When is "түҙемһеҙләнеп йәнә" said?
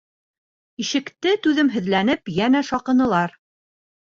1.43-2.63